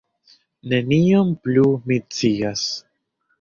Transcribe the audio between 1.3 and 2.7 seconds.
plu mi scias.